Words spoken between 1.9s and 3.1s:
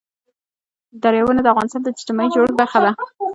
اجتماعي جوړښت برخه ده.